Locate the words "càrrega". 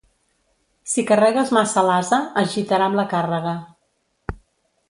3.15-3.57